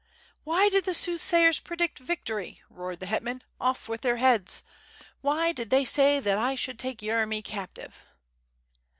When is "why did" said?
0.43-0.85, 5.21-5.69